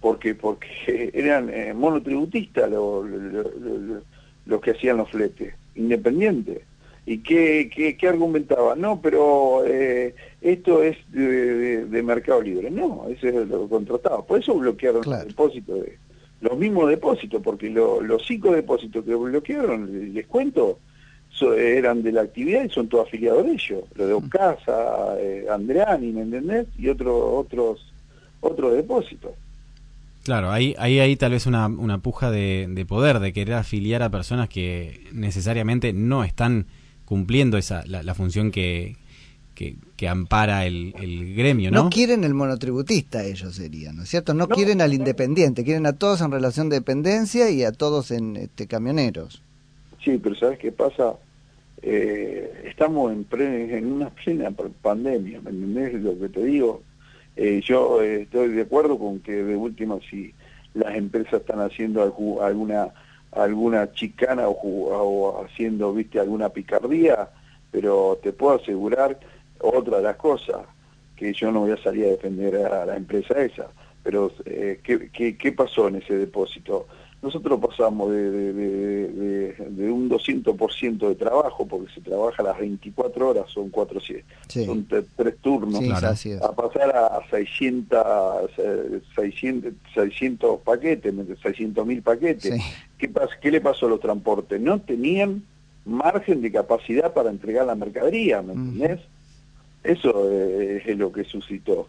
porque 0.00 0.34
porque 0.34 1.10
eran 1.14 1.48
eh, 1.50 1.72
monotributistas 1.72 2.68
los 2.68 3.06
lo, 4.46 4.60
que 4.60 4.72
hacían 4.72 4.96
los 4.96 5.08
fletes 5.08 5.54
independientes 5.76 6.62
¿Y 7.06 7.18
qué, 7.18 7.70
qué, 7.74 7.96
qué 7.96 8.08
argumentaba? 8.08 8.76
No, 8.76 9.00
pero 9.00 9.64
eh, 9.66 10.14
esto 10.40 10.82
es 10.82 10.96
de, 11.10 12.02
mercado 12.04 12.42
libre. 12.42 12.70
No, 12.70 13.06
eso 13.08 13.28
es 13.28 13.48
lo 13.48 13.68
contratado. 13.68 14.24
Por 14.24 14.40
eso 14.40 14.54
bloquearon 14.54 15.02
los 15.04 15.26
depósitos, 15.26 15.82
de, 15.82 15.98
los 16.40 16.56
mismos 16.58 16.88
depósitos, 16.88 17.42
porque 17.42 17.70
los 17.70 18.26
cinco 18.26 18.52
depósitos 18.52 19.04
que 19.04 19.14
bloquearon, 19.14 20.14
les 20.14 20.26
cuento, 20.26 20.78
eran 21.56 22.02
de 22.02 22.12
la 22.12 22.22
actividad 22.22 22.64
y 22.64 22.70
son 22.70 22.88
todos 22.88 23.06
afiliados 23.06 23.46
de 23.46 23.52
ellos. 23.52 23.84
Lo 23.94 24.06
de 24.06 24.12
Ocasa, 24.12 25.16
eh, 25.18 25.46
Andreani, 25.50 26.12
¿me 26.12 26.22
entendés? 26.22 26.66
Y 26.78 26.88
otro, 26.88 27.36
otros, 27.36 27.92
otros 28.40 28.74
depósitos. 28.74 29.32
Claro, 30.24 30.50
ahí, 30.50 30.74
ahí 30.78 31.00
hay 31.00 31.16
tal 31.16 31.32
vez 31.32 31.46
una, 31.46 31.66
una 31.66 31.98
puja 31.98 32.30
de, 32.30 32.66
de 32.68 32.84
poder, 32.84 33.20
de 33.20 33.32
querer 33.32 33.54
afiliar 33.54 34.02
a 34.02 34.10
personas 34.10 34.48
que 34.50 35.08
necesariamente 35.12 35.94
no 35.94 36.24
están 36.24 36.66
cumpliendo 37.10 37.58
esa 37.58 37.82
la, 37.88 38.14
función 38.14 38.52
que, 38.52 38.94
que, 39.56 40.08
ampara 40.08 40.64
el, 40.64 40.94
gremio, 41.34 41.72
¿no? 41.72 41.82
No 41.82 41.90
quieren 41.90 42.22
el 42.22 42.34
monotributista 42.34 43.24
ellos 43.24 43.56
serían, 43.56 43.96
¿no 43.96 44.04
es 44.04 44.10
cierto? 44.10 44.32
No, 44.32 44.46
quieren 44.46 44.80
al 44.80 44.94
independiente, 44.94 45.64
quieren 45.64 45.86
a 45.86 45.94
todos 45.94 46.20
en 46.20 46.30
relación 46.30 46.68
de 46.68 46.76
dependencia 46.76 47.50
y 47.50 47.64
a 47.64 47.72
todos 47.72 48.12
en 48.12 48.36
este, 48.36 48.68
camioneros. 48.68 49.42
Sí, 50.04 50.20
pero 50.22 50.36
¿sabes 50.36 50.60
qué 50.60 50.70
pasa? 50.70 51.14
Eh, 51.82 52.66
estamos 52.66 53.10
en, 53.12 53.26
en 53.40 53.90
una 53.90 54.10
plena 54.10 54.52
pandemia, 54.80 55.40
¿me 55.40 55.50
entendés 55.50 56.00
lo 56.00 56.16
que 56.16 56.28
te 56.28 56.44
digo? 56.44 56.84
Eh, 57.34 57.60
yo 57.64 58.00
eh, 58.00 58.22
estoy 58.22 58.50
de 58.50 58.62
acuerdo 58.62 59.00
con 59.00 59.18
que 59.18 59.32
de 59.32 59.56
última 59.56 59.98
si 60.08 60.32
las 60.74 60.94
empresas 60.94 61.40
están 61.40 61.58
haciendo 61.58 62.02
alguna 62.40 62.94
alguna 63.32 63.92
chicana 63.92 64.48
o, 64.48 65.44
haciendo 65.44 65.92
viste 65.92 66.18
alguna 66.18 66.48
picardía 66.48 67.28
pero 67.70 68.18
te 68.22 68.32
puedo 68.32 68.56
asegurar 68.56 69.18
otra 69.60 69.98
de 69.98 70.02
las 70.02 70.16
cosas 70.16 70.58
que 71.16 71.32
yo 71.32 71.52
no 71.52 71.60
voy 71.60 71.72
a 71.72 71.82
salir 71.82 72.06
a 72.06 72.10
defender 72.10 72.56
a 72.56 72.86
la 72.86 72.96
empresa 72.96 73.34
esa. 73.42 73.68
Pero 74.02 74.32
eh, 74.46 74.80
¿qué, 74.82 75.10
qué, 75.10 75.36
qué 75.36 75.52
pasó 75.52 75.88
en 75.88 75.96
ese 75.96 76.16
depósito? 76.16 76.86
Nosotros 77.22 77.60
pasamos 77.60 78.10
de, 78.10 78.30
de, 78.30 79.52
de, 79.52 79.92
un 79.92 80.08
200% 80.08 81.06
de 81.06 81.14
trabajo, 81.16 81.68
porque 81.68 81.92
se 81.92 82.00
trabaja 82.00 82.42
las 82.42 82.58
24 82.58 83.28
horas, 83.28 83.44
son 83.50 83.68
cuatro 83.68 84.00
son 84.48 84.86
tres 84.86 85.36
turnos, 85.42 85.82
a 86.40 86.52
pasar 86.52 86.96
a 86.96 87.20
600, 87.30 88.50
600, 89.14 89.72
600 89.92 90.60
paquetes, 90.60 91.12
600 91.42 91.86
mil 91.86 92.00
paquetes. 92.00 92.58
¿Qué, 93.00 93.10
¿Qué 93.40 93.50
le 93.50 93.60
pasó 93.60 93.86
a 93.86 93.90
los 93.90 94.00
transportes? 94.00 94.60
No 94.60 94.80
tenían 94.80 95.42
margen 95.84 96.42
de 96.42 96.52
capacidad 96.52 97.12
para 97.12 97.30
entregar 97.30 97.66
la 97.66 97.74
mercadería, 97.74 98.42
¿me 98.42 98.52
entendés? 98.52 99.00
Eso 99.82 100.30
es 100.30 100.96
lo 100.98 101.10
que 101.10 101.24
suscitó. 101.24 101.88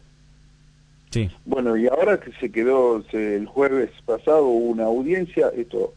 Bueno, 1.46 1.76
y 1.76 1.88
ahora 1.88 2.20
que 2.22 2.32
se 2.40 2.52
quedó 2.52 3.04
el 3.12 3.46
jueves 3.46 3.90
pasado 4.06 4.48
una 4.48 4.86
audiencia, 4.86 5.52
esto 5.56 5.94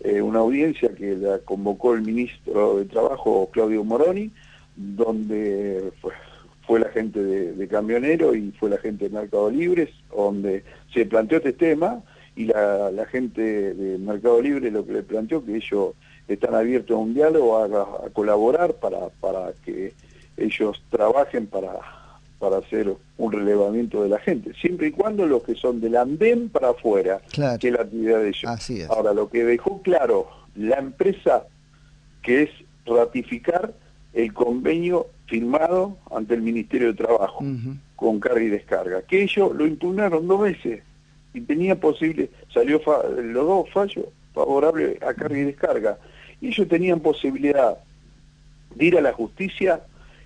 eh, 0.00 0.20
una 0.20 0.40
audiencia 0.40 0.94
que 0.94 1.16
la 1.16 1.38
convocó 1.38 1.94
el 1.94 2.02
ministro 2.02 2.78
de 2.78 2.84
Trabajo 2.84 3.48
Claudio 3.52 3.84
Moroni, 3.84 4.30
donde 4.76 5.92
fue, 6.66 6.78
la 6.78 6.88
gente 6.90 7.22
de, 7.22 7.68
Camionero 7.68 8.34
y 8.34 8.52
fue 8.52 8.70
la 8.70 8.78
gente 8.78 9.08
de 9.08 9.18
Mercado 9.18 9.50
Libre, 9.50 9.92
donde 10.14 10.62
se 10.92 11.04
planteó 11.04 11.38
este 11.38 11.52
tema 11.52 12.02
y 12.36 12.46
la, 12.46 13.06
gente 13.10 13.74
de 13.74 13.98
Mercado 13.98 14.40
Libre 14.40 14.70
lo 14.70 14.86
que 14.86 14.92
le 14.92 15.02
planteó 15.02 15.44
que 15.44 15.56
ellos 15.56 15.94
están 16.28 16.54
abiertos 16.54 16.96
a 16.96 17.00
un 17.00 17.14
diálogo, 17.14 17.58
a, 17.58 18.06
a 18.06 18.10
colaborar 18.10 18.74
para, 18.74 19.08
para 19.20 19.52
que 19.64 19.92
ellos 20.36 20.82
trabajen 20.90 21.46
para 21.46 21.80
para 22.40 22.56
hacer 22.56 22.92
un 23.18 23.32
relevamiento 23.32 24.02
de 24.02 24.08
la 24.08 24.18
gente, 24.18 24.52
siempre 24.54 24.88
y 24.88 24.90
cuando 24.92 25.26
los 25.26 25.42
que 25.42 25.54
son 25.54 25.78
del 25.78 25.94
andén 25.94 26.48
para 26.48 26.70
afuera, 26.70 27.20
que 27.30 27.68
es 27.68 27.74
la 27.74 27.82
actividad 27.82 28.20
de 28.20 28.28
ellos. 28.30 28.88
Ahora, 28.88 29.12
lo 29.12 29.28
que 29.28 29.44
dejó 29.44 29.82
claro 29.82 30.26
la 30.56 30.78
empresa, 30.78 31.44
que 32.22 32.44
es 32.44 32.50
ratificar 32.86 33.74
el 34.14 34.32
convenio 34.32 35.08
firmado 35.26 35.98
ante 36.10 36.34
el 36.34 36.40
Ministerio 36.40 36.88
de 36.88 36.94
Trabajo 36.94 37.44
con 37.94 38.18
carga 38.18 38.42
y 38.42 38.48
descarga, 38.48 39.02
que 39.02 39.22
ellos 39.22 39.54
lo 39.54 39.66
impugnaron 39.66 40.26
dos 40.26 40.40
veces 40.40 40.82
y 41.32 41.40
tenía 41.42 41.78
posible, 41.78 42.30
salió 42.52 42.80
los 43.22 43.46
dos 43.46 43.70
fallos 43.70 44.06
favorables 44.34 45.02
a 45.02 45.14
carga 45.14 45.38
y 45.38 45.44
descarga, 45.44 45.98
y 46.40 46.48
ellos 46.48 46.68
tenían 46.68 47.00
posibilidad 47.00 47.78
de 48.74 48.84
ir 48.84 48.96
a 48.96 49.00
la 49.00 49.12
justicia 49.12 49.82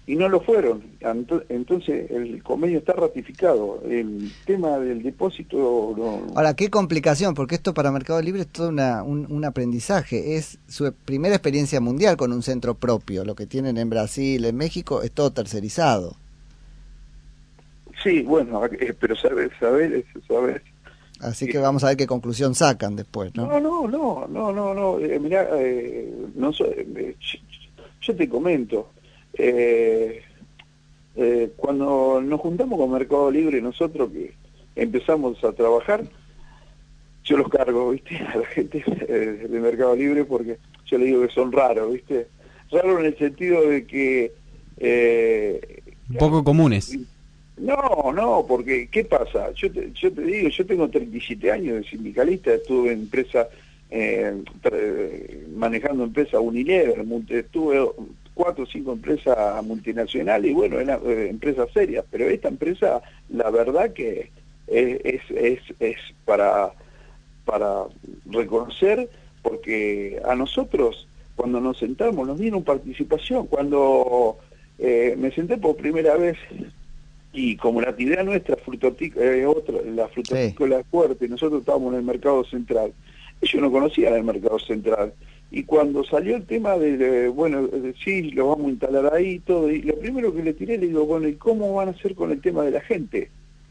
y 0.07 0.17
no 0.17 0.29
lo 0.29 0.41
fueron. 0.41 0.83
Entonces 1.49 2.11
el 2.11 2.43
convenio 2.43 2.79
está 2.79 2.93
ratificado. 2.93 3.83
El 3.89 4.31
tema 4.45 4.79
del 4.79 5.03
depósito... 5.03 5.95
Ahora, 6.35 6.55
qué 6.55 6.69
complicación, 6.69 7.35
porque 7.35 7.55
esto 7.55 7.73
para 7.73 7.91
Mercado 7.91 8.21
Libre 8.21 8.43
es 8.43 8.49
todo 8.49 8.69
una, 8.69 9.03
un, 9.03 9.45
aprendizaje. 9.45 10.37
Es 10.37 10.59
su 10.69 10.93
primera 11.05 11.35
experiencia 11.35 11.81
mundial 11.81 12.17
con 12.17 12.33
un 12.33 12.43
centro 12.43 12.75
propio. 12.75 13.25
Lo 13.25 13.35
que 13.35 13.47
tienen 13.47 13.79
en 13.79 13.89
Brasil, 13.89 14.45
en 14.45 14.57
México, 14.57 15.03
es 15.03 15.11
todo 15.11 15.33
tercerizado. 15.33 16.17
Sí, 18.03 18.23
bueno, 18.23 18.63
eh, 18.67 18.95
pero 18.99 19.17
sabes, 19.17 19.51
sabes, 19.59 20.05
sabes. 20.29 20.61
Así 21.25 21.47
que 21.47 21.59
vamos 21.59 21.83
a 21.85 21.89
ver 21.89 21.97
qué 21.97 22.07
conclusión 22.07 22.55
sacan 22.55 22.97
después, 22.97 23.35
¿no? 23.35 23.47
No, 23.47 23.61
no, 23.61 23.89
no, 23.89 24.27
no, 24.29 24.53
no, 24.53 24.75
no. 24.75 24.99
Eh, 24.99 25.19
mirá, 25.19 25.49
eh, 25.53 26.13
no, 26.35 26.51
yo 26.53 28.17
te 28.17 28.29
comento, 28.29 28.91
eh, 29.33 30.23
eh, 31.17 31.53
cuando 31.57 32.21
nos 32.21 32.41
juntamos 32.41 32.79
con 32.79 32.93
Mercado 32.93 33.31
Libre, 33.31 33.63
nosotros 33.63 34.11
que 34.11 34.35
empezamos 34.77 35.43
a 35.45 35.53
trabajar, 35.53 36.05
yo 37.25 37.37
los 37.39 37.49
cargo, 37.49 37.91
¿viste? 37.91 38.17
A 38.35 38.37
la 38.37 38.47
gente 38.47 38.85
eh, 38.87 39.49
de 39.49 39.61
Mercado 39.61 39.97
Libre 39.97 40.25
porque 40.25 40.59
yo 40.87 40.99
le 40.99 41.07
digo 41.07 41.23
que 41.23 41.33
son 41.33 41.53
raros, 41.53 41.93
¿viste? 41.93 42.29
Raros 42.71 43.01
en 43.01 43.07
el 43.07 43.19
sentido 43.19 43.63
de 43.63 43.87
que... 43.87 44.33
Eh, 44.77 45.83
poco 46.19 46.45
comunes. 46.45 46.99
No, 47.57 48.13
no, 48.13 48.45
porque 48.47 48.89
¿qué 48.89 49.05
pasa? 49.05 49.53
Yo 49.53 49.71
te, 49.71 49.93
yo 49.93 50.13
te 50.13 50.23
digo, 50.23 50.49
yo 50.49 50.67
tengo 50.67 50.89
37 50.89 51.53
años 51.53 51.77
de 51.77 51.85
sindicalista, 51.85 52.53
estuve 52.53 52.93
en 52.93 53.01
empresa, 53.01 53.49
eh, 53.91 54.43
manejando 55.55 56.03
empresa 56.03 56.41
Unilever, 56.41 57.05
estuve 57.29 57.87
cuatro 58.35 58.65
o 58.65 58.67
cinco 58.67 58.93
empresas 58.93 59.65
multinacionales 59.65 60.51
y 60.51 60.55
bueno, 60.55 60.81
eran 60.81 61.01
eh, 61.07 61.29
empresas 61.31 61.71
serias, 61.73 62.05
pero 62.11 62.29
esta 62.29 62.49
empresa 62.49 63.01
la 63.29 63.51
verdad 63.51 63.93
que 63.93 64.31
es, 64.67 65.21
es, 65.31 65.61
es, 65.79 65.99
para, 66.25 66.73
para 67.45 67.85
reconocer 68.27 69.09
porque 69.43 70.21
a 70.25 70.35
nosotros 70.35 71.07
cuando 71.37 71.61
nos 71.61 71.79
sentamos 71.79 72.27
nos 72.27 72.39
dieron 72.41 72.65
participación, 72.65 73.47
cuando 73.47 74.39
eh, 74.81 75.15
me 75.17 75.31
senté 75.31 75.57
por 75.57 75.77
primera 75.77 76.17
vez 76.17 76.37
y 77.35 77.57
como 77.57 77.81
la 77.81 77.91
actividad 77.91 78.25
nuestra 78.25 78.57
eh, 78.57 79.45
otra, 79.45 79.77
la 79.85 80.09
frutícola 80.09 80.83
fuerte, 80.85 81.29
nosotros 81.29 81.61
estábamos 81.61 81.93
en 81.93 81.99
el 81.99 82.05
mercado 82.05 82.45
central, 82.45 82.95
ellos 83.43 83.61
no 83.61 83.71
conocían 83.71 84.15
el 84.15 84.25
mercado 84.25 84.59
central 84.61 85.13
y 85.51 85.65
cuando 85.65 86.03
salió 86.05 86.37
el 86.37 86.47
tema 86.47 86.77
de, 86.79 87.29
bueno, 87.29 87.69
sí, 88.03 88.31
lo 88.33 88.49
vamos 88.49 88.67
a 88.67 88.71
instalar 88.71 89.15
ahí 89.15 89.35
y 89.35 89.39
todo, 89.41 89.71
y 89.71 89.83
lo 89.83 89.97
primero 89.99 90.35
que 90.35 90.43
le 90.43 90.53
tiré, 90.53 90.79
le 90.79 90.89
digo, 90.89 91.07
bueno, 91.07 91.29
¿y 91.29 91.35
cómo 91.35 91.75
van 91.75 91.89
a 91.89 91.91
hacer 91.93 92.15
con 92.15 92.33
el 92.33 92.41
tema 92.41 92.65
de 92.65 92.73
la 92.73 92.81
gente? 92.81 93.31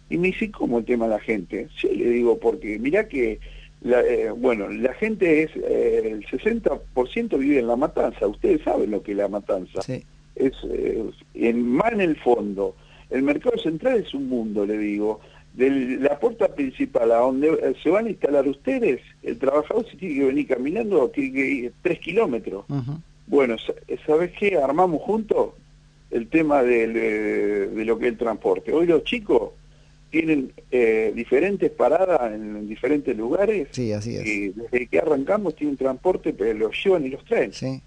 Y 0.09 0.17
me 0.17 0.27
dice, 0.27 0.51
¿cómo 0.51 0.79
el 0.79 0.85
tema 0.85 1.05
de 1.05 1.11
la 1.11 1.19
gente? 1.19 1.67
Sí, 1.77 1.89
le 1.89 2.09
digo, 2.09 2.37
porque 2.37 2.79
mirá 2.79 3.07
que, 3.07 3.39
eh, 3.83 4.29
bueno, 4.37 4.69
la 4.69 4.93
gente 4.93 5.43
es, 5.43 5.51
eh, 5.55 6.01
el 6.05 6.25
60% 6.25 7.37
vive 7.37 7.59
en 7.59 7.67
la 7.67 7.75
matanza, 7.75 8.27
ustedes 8.27 8.61
saben 8.61 8.91
lo 8.91 9.03
que 9.03 9.11
es 9.11 9.17
la 9.17 9.27
matanza. 9.27 9.81
Sí. 9.81 10.03
Es, 10.35 10.53
eh, 10.69 11.03
en, 11.33 11.67
más 11.67 11.91
en 11.91 12.01
el 12.01 12.15
fondo. 12.15 12.75
El 13.09 13.23
mercado 13.23 13.57
central 13.57 13.99
es 13.99 14.13
un 14.13 14.27
mundo, 14.27 14.65
le 14.65 14.77
digo 14.77 15.19
de 15.53 15.69
la 15.99 16.19
puerta 16.19 16.47
principal 16.47 17.11
a 17.11 17.17
donde 17.17 17.47
eh, 17.49 17.75
se 17.81 17.89
van 17.89 18.07
a 18.07 18.09
instalar 18.09 18.47
ustedes, 18.47 19.01
el 19.21 19.37
trabajador 19.37 19.87
se 19.89 19.97
tiene 19.97 20.15
que 20.15 20.25
venir 20.25 20.47
caminando, 20.47 21.09
tiene 21.09 21.33
que 21.33 21.45
ir 21.45 21.73
tres 21.81 21.99
kilómetros. 21.99 22.65
Bueno, 23.27 23.55
¿sabes 24.05 24.31
qué? 24.37 24.57
Armamos 24.57 25.01
juntos 25.01 25.51
el 26.11 26.27
tema 26.27 26.63
de, 26.63 27.69
lo 27.85 27.97
que 27.97 28.05
es 28.05 28.11
el 28.11 28.17
transporte. 28.17 28.73
Hoy 28.73 28.87
los 28.87 29.03
chicos 29.03 29.51
tienen 30.09 30.51
eh, 30.69 31.11
diferentes 31.15 31.71
paradas 31.71 32.33
en 32.33 32.67
diferentes 32.67 33.15
lugares. 33.15 33.67
Sí, 33.71 33.91
así 33.91 34.15
es. 34.15 34.25
Y 34.25 34.49
desde 34.49 34.87
que 34.87 34.99
arrancamos 34.99 35.55
tienen 35.55 35.77
transporte, 35.77 36.33
pero 36.33 36.53
los 36.53 36.83
llevan 36.83 37.05
y 37.05 37.09
los 37.09 37.23
traen. 37.25 37.53
Sí. 37.53 37.81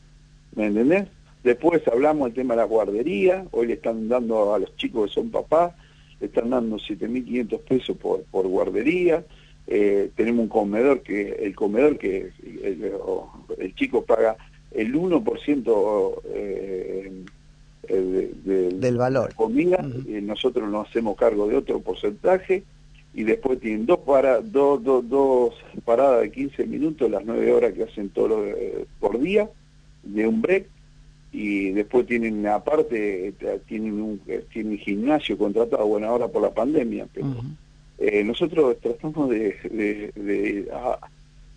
¿Me 0.55 0.67
entendés? 0.67 1.07
Después 1.47 1.87
hablamos 1.87 2.27
del 2.27 2.35
tema 2.35 2.55
de 2.55 2.63
la 2.63 2.67
guardería, 2.67 3.47
hoy 3.53 3.69
le 3.69 3.75
están 3.75 4.09
dando 4.09 4.53
a 4.53 4.59
los 4.59 4.77
chicos 4.77 5.09
que 5.09 5.15
son 5.15 5.31
papás, 5.31 5.75
están 6.21 6.51
dando 6.51 6.75
7.500 6.75 7.61
pesos 7.61 7.97
por, 7.99 8.25
por 8.25 8.49
guardería, 8.49 9.25
eh, 9.69 10.11
tenemos 10.17 10.43
un 10.43 10.49
comedor 10.49 11.03
que 11.03 11.29
el 11.45 11.55
comedor 11.55 11.99
que 11.99 12.33
el, 12.65 13.75
chico 13.77 14.05
paga 14.05 14.37
el 14.73 14.93
1% 14.93 16.15
eh, 16.35 17.13
eh 17.91 18.31
del 18.43 18.97
valor. 18.97 19.33
comida 19.37 19.89
y 20.05 20.21
nosotros 20.23 20.69
nos 20.69 20.89
hacemos 20.89 21.17
cargo 21.17 21.47
de 21.47 21.59
otro 21.59 21.79
porcentaje 21.79 22.65
y 23.15 23.23
después 23.23 23.61
tienen 23.61 23.87
dos, 23.87 24.01
para, 24.01 24.41
dos, 24.41 24.83
dos, 24.83 25.09
dos 25.09 25.55
paradas 25.85 26.23
de 26.23 26.33
15 26.33 26.67
minutos 26.67 27.09
las 27.09 27.25
9 27.25 27.53
horas 27.53 27.73
que 27.73 27.85
hacen 27.85 28.09
todo 28.09 28.45
eh, 28.45 28.85
por 28.99 29.21
día 29.21 29.49
de 30.03 30.27
un 30.27 30.43
break 30.43 30.75
y 31.33 31.71
después 31.73 32.07
tienen 32.07 32.47
aparte 32.47 33.35
tienen 33.67 34.01
un 34.01 34.21
tienen 34.53 34.79
gimnasio 34.79 35.37
contratado 35.37 35.87
bueno 35.87 36.07
ahora 36.09 36.29
por 36.29 36.43
la 36.43 36.55
pandemia 36.55 37.07
pero 37.13 37.29
eh, 37.99 38.23
nosotros 38.25 38.77
tratamos 38.81 39.31
de, 39.31 39.57
de, 39.71 40.69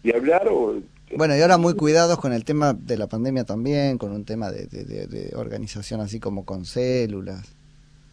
de, 0.04 0.14
hablar 0.14 0.48
o 0.50 0.80
Bueno, 1.16 1.36
y 1.36 1.42
ahora 1.42 1.58
muy 1.58 1.74
cuidados 1.74 2.18
con 2.18 2.32
el 2.32 2.46
tema 2.46 2.74
de 2.74 2.98
la 2.98 3.08
pandemia 3.08 3.44
también, 3.44 3.98
con 3.98 4.14
un 4.14 4.24
tema 4.24 4.50
de, 4.50 4.66
de 4.66 5.32
organización 5.36 6.00
así 6.00 6.20
como 6.20 6.46
con 6.46 6.64
células. 6.64 7.54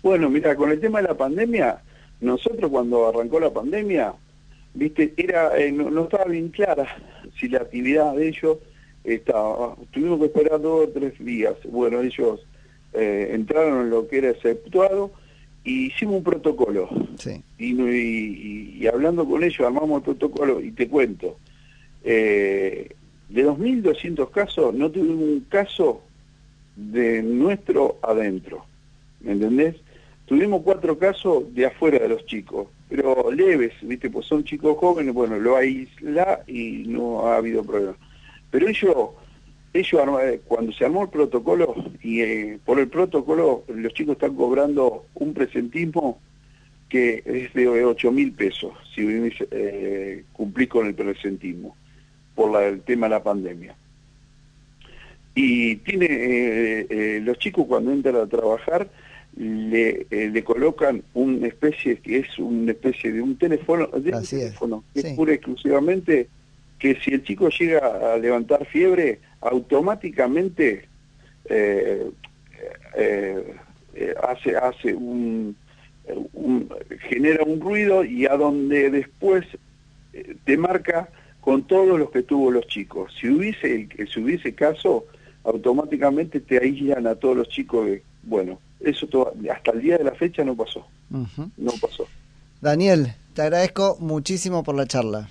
Bueno, 0.03 0.31
mira, 0.31 0.55
con 0.55 0.71
el 0.71 0.81
tema 0.81 1.03
de 1.03 1.09
la 1.09 1.17
pandemia, 1.17 1.83
nosotros 2.21 2.71
cuando 2.71 3.09
arrancó 3.09 3.41
la 3.41 3.51
pandemia, 3.51 4.15
viste, 4.75 5.13
era 5.17 5.59
eh, 5.59 5.73
no, 5.73 6.05
estaba 6.05 6.27
bien 6.27 6.49
clara 6.51 6.87
si 7.39 7.49
la 7.49 7.59
actividad 7.59 8.15
de 8.15 8.29
ellos 8.29 8.59
tuvimos 9.93 10.19
que 10.19 10.27
esperar 10.27 10.61
dos 10.61 10.89
o 10.89 10.91
tres 10.91 11.19
días. 11.19 11.55
Bueno, 11.65 12.01
ellos 12.01 12.45
eh, 12.93 13.31
entraron 13.33 13.83
en 13.83 13.91
lo 13.91 14.09
que 14.09 14.19
era 14.19 14.31
exceptuado 14.31 15.13
y 15.65 15.87
hicimos 15.87 16.17
un 16.17 16.25
protocolo. 16.25 16.89
Sí. 17.19 17.43
Y, 17.59 18.87
hablando 18.87 19.27
con 19.27 19.43
ellos 19.43 19.61
armamos 19.61 19.99
el 19.99 20.03
protocolo 20.05 20.61
y 20.61 20.71
te 20.71 20.89
cuento, 20.89 21.37
eh, 22.05 22.91
de 23.29 23.47
2.200 23.47 24.31
casos 24.31 24.75
no 24.75 24.91
tuvimos 24.91 25.23
un 25.23 25.47
caso 25.49 26.03
de 26.77 27.23
nuestro 27.23 27.99
adentro, 28.03 28.65
¿me 29.21 29.33
entendés? 29.33 29.77
Tuvimos 30.27 30.63
cuatro 30.63 30.99
casos 30.99 31.55
de 31.55 31.67
afuera 31.67 31.99
de 31.99 32.09
los 32.09 32.27
chicos, 32.27 32.69
pero 32.89 33.31
leves, 33.31 33.73
¿viste? 33.83 34.11
Pues 34.11 34.27
son 34.27 34.45
chicos 34.45 34.77
jóvenes, 34.79 35.15
bueno, 35.15 35.39
lo 35.39 35.57
aísla 35.57 36.43
y 36.47 36.85
no 36.87 37.27
ha 37.27 37.37
habido 37.37 37.65
problema. 37.65 37.97
Pero 38.51 38.69
ellos, 38.69 39.11
ellos 39.73 40.09
eh, 40.23 40.41
cuando 40.47 40.73
se 40.73 40.85
armó 40.85 41.03
el 41.03 41.09
protocolo, 41.09 41.75
y 42.03 42.21
eh, 42.21 42.59
por 42.65 42.79
el 42.79 42.89
protocolo 42.89 43.65
los 43.69 43.93
chicos 43.95 44.13
están 44.13 44.35
cobrando 44.35 45.07
un 45.15 45.35
presentismo 45.35 46.21
que 46.89 47.23
es 47.25 47.53
de 47.53 47.85
8 47.85 48.13
mil 48.13 48.33
pesos, 48.33 48.73
si 48.95 49.03
eh, 49.51 50.25
cumplís 50.33 50.69
con 50.69 50.87
el 50.87 50.95
presentismo, 50.95 51.77
por 52.35 52.63
el 52.63 52.83
tema 52.83 53.07
de 53.07 53.11
la 53.11 53.23
pandemia. 53.23 53.75
Y 55.35 55.77
tiene 55.77 56.07
eh, 56.09 57.21
los 57.23 57.39
chicos 57.39 57.67
cuando 57.67 57.93
entran 57.93 58.17
a 58.17 58.27
trabajar, 58.27 58.89
le, 59.37 60.07
eh, 60.11 60.31
le 60.33 60.45
colocan 60.45 61.03
una 61.13 61.47
especie 61.47 61.99
que 61.99 62.21
es 62.21 62.39
una 62.39 62.73
especie 62.73 63.13
de 63.13 63.21
un 63.21 63.37
teléfono, 63.37 63.87
de 63.89 64.13
teléfono 64.13 64.83
que 64.95 65.01
es 65.01 65.13
pura 65.13 65.35
exclusivamente 65.35 66.29
que 66.79 66.99
si 67.01 67.15
el 67.15 67.25
chico 67.25 67.49
llega 67.49 68.15
a 68.15 68.17
levantar 68.19 68.67
fiebre, 68.67 69.21
automáticamente 69.41 70.89
eh, 71.49 72.11
eh, 72.97 73.57
hace, 74.23 74.57
hace 74.57 74.95
un, 74.95 75.57
genera 77.09 77.45
un 77.45 77.61
ruido 77.61 78.05
y 78.05 78.27
a 78.27 78.37
donde 78.37 78.91
después 78.91 79.47
te 80.45 80.57
marca 80.57 81.09
con 81.41 81.63
todos 81.63 81.99
los 81.99 82.11
que 82.11 82.23
tuvo 82.23 82.51
los 82.51 82.67
chicos. 82.67 83.13
Si 83.21 83.29
hubiese, 83.29 83.89
si 84.13 84.21
hubiese 84.21 84.55
caso, 84.55 85.05
automáticamente 85.45 86.41
te 86.41 86.59
aíslan 86.59 87.07
a 87.07 87.15
todos 87.15 87.37
los 87.37 87.49
chicos. 87.49 87.89
bueno, 88.25 88.59
eso 88.81 89.09
hasta 89.53 89.71
el 89.73 89.81
día 89.81 89.99
de 89.99 90.05
la 90.05 90.13
fecha 90.13 90.45
no 90.45 90.57
pasó. 90.57 90.87
No 91.09 91.73
pasó. 91.81 92.07
Daniel, 92.61 93.13
te 93.35 93.43
agradezco 93.43 93.97
muchísimo 94.01 94.65
por 94.65 94.75
la 94.75 94.87
charla. 94.87 95.31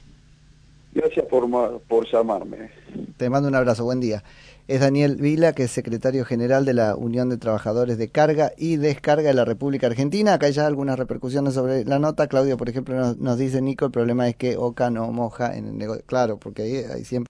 Gracias 0.96 1.26
por, 1.26 1.82
por 1.82 2.10
llamarme. 2.10 2.70
Te 3.18 3.30
mando 3.30 3.50
un 3.50 3.56
abrazo, 3.56 3.84
buen 3.84 4.00
día. 4.00 4.24
Es 4.70 4.80
Daniel 4.80 5.18
Vila, 5.18 5.52
que 5.54 5.64
es 5.64 5.72
secretario 5.72 6.24
general 6.24 6.64
de 6.64 6.74
la 6.74 6.96
Unión 6.96 7.30
de 7.30 7.38
Trabajadores 7.38 7.98
de 7.98 8.08
Carga 8.08 8.54
y 8.58 8.78
Descarga 8.78 9.28
de 9.28 9.34
la 9.34 9.44
República 9.44 9.88
Argentina. 9.88 10.34
Acá 10.34 10.46
hay 10.46 10.54
ya 10.54 10.66
algunas 10.66 10.98
repercusiones 10.98 11.54
sobre 11.54 11.84
la 11.84 12.00
nota. 12.00 12.28
Claudio, 12.28 12.56
por 12.56 12.70
ejemplo, 12.70 13.14
nos, 13.20 13.38
dice 13.38 13.62
Nico, 13.62 13.86
el 13.86 13.92
problema 13.92 14.30
es 14.30 14.38
que 14.38 14.56
Oca 14.56 14.90
no 14.90 15.12
moja 15.12 15.56
en 15.58 15.68
el 15.68 15.78
negocio. 15.78 16.04
Claro, 16.08 16.38
porque 16.38 16.62
ahí, 16.64 16.76
ahí 16.78 17.04
siempre... 17.04 17.24